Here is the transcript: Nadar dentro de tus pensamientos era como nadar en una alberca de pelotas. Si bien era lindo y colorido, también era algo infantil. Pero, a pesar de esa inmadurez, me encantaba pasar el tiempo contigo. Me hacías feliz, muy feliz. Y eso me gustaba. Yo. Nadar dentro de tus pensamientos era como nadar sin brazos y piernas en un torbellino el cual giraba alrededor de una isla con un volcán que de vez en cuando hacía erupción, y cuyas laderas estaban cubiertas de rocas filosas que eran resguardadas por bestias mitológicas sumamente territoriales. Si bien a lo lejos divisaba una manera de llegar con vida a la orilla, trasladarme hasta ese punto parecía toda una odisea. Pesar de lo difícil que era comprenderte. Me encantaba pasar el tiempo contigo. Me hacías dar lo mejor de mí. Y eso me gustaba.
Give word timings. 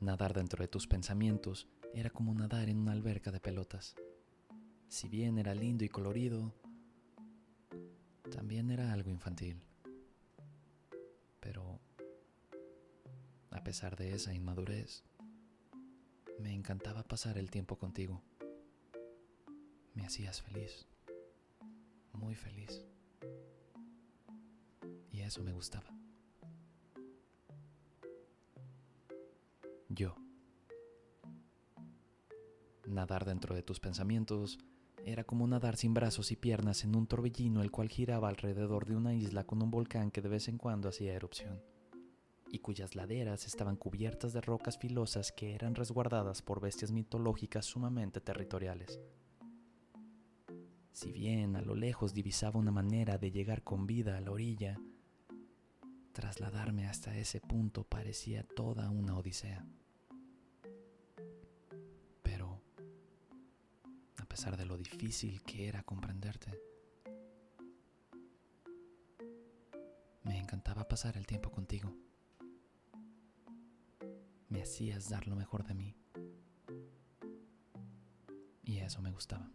Nadar 0.00 0.32
dentro 0.32 0.62
de 0.62 0.68
tus 0.68 0.86
pensamientos 0.86 1.68
era 1.92 2.08
como 2.08 2.32
nadar 2.32 2.70
en 2.70 2.78
una 2.78 2.92
alberca 2.92 3.30
de 3.30 3.38
pelotas. 3.38 3.94
Si 4.88 5.08
bien 5.10 5.36
era 5.36 5.54
lindo 5.54 5.84
y 5.84 5.90
colorido, 5.90 6.54
también 8.30 8.70
era 8.70 8.94
algo 8.94 9.10
infantil. 9.10 9.60
Pero, 11.38 11.80
a 13.50 13.62
pesar 13.62 13.94
de 13.96 14.14
esa 14.14 14.32
inmadurez, 14.32 15.04
me 16.38 16.54
encantaba 16.54 17.02
pasar 17.02 17.36
el 17.36 17.50
tiempo 17.50 17.76
contigo. 17.76 18.22
Me 19.92 20.06
hacías 20.06 20.40
feliz, 20.40 20.86
muy 22.14 22.34
feliz. 22.34 22.86
Y 25.12 25.20
eso 25.20 25.42
me 25.42 25.52
gustaba. 25.52 25.99
Yo. 29.92 30.14
Nadar 32.86 33.24
dentro 33.24 33.56
de 33.56 33.64
tus 33.64 33.80
pensamientos 33.80 34.60
era 35.04 35.24
como 35.24 35.48
nadar 35.48 35.76
sin 35.76 35.94
brazos 35.94 36.30
y 36.30 36.36
piernas 36.36 36.84
en 36.84 36.94
un 36.94 37.08
torbellino 37.08 37.60
el 37.60 37.72
cual 37.72 37.88
giraba 37.88 38.28
alrededor 38.28 38.86
de 38.86 38.94
una 38.94 39.14
isla 39.14 39.42
con 39.44 39.60
un 39.62 39.72
volcán 39.72 40.12
que 40.12 40.20
de 40.20 40.28
vez 40.28 40.46
en 40.46 40.58
cuando 40.58 40.88
hacía 40.88 41.14
erupción, 41.14 41.60
y 42.52 42.60
cuyas 42.60 42.94
laderas 42.94 43.48
estaban 43.48 43.74
cubiertas 43.74 44.32
de 44.32 44.40
rocas 44.40 44.78
filosas 44.78 45.32
que 45.32 45.56
eran 45.56 45.74
resguardadas 45.74 46.40
por 46.40 46.60
bestias 46.60 46.92
mitológicas 46.92 47.66
sumamente 47.66 48.20
territoriales. 48.20 49.00
Si 50.92 51.10
bien 51.10 51.56
a 51.56 51.62
lo 51.62 51.74
lejos 51.74 52.14
divisaba 52.14 52.60
una 52.60 52.70
manera 52.70 53.18
de 53.18 53.32
llegar 53.32 53.64
con 53.64 53.88
vida 53.88 54.16
a 54.16 54.20
la 54.20 54.30
orilla, 54.30 54.78
trasladarme 56.12 56.86
hasta 56.86 57.16
ese 57.16 57.40
punto 57.40 57.82
parecía 57.82 58.44
toda 58.44 58.88
una 58.90 59.16
odisea. 59.16 59.66
Pesar 64.40 64.56
de 64.56 64.64
lo 64.64 64.78
difícil 64.78 65.42
que 65.42 65.68
era 65.68 65.82
comprenderte. 65.82 66.58
Me 70.22 70.38
encantaba 70.38 70.88
pasar 70.88 71.18
el 71.18 71.26
tiempo 71.26 71.50
contigo. 71.50 71.94
Me 74.48 74.62
hacías 74.62 75.10
dar 75.10 75.28
lo 75.28 75.36
mejor 75.36 75.64
de 75.64 75.74
mí. 75.74 75.94
Y 78.64 78.78
eso 78.78 79.02
me 79.02 79.10
gustaba. 79.10 79.52